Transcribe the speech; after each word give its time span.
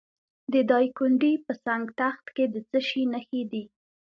د 0.53 0.55
دایکنډي 0.71 1.33
په 1.45 1.51
سنګ 1.63 1.85
تخت 1.99 2.25
کې 2.35 2.45
د 2.53 2.55
څه 2.69 2.79
شي 2.87 3.03
نښې 3.13 3.41
دي؟ 3.51 3.63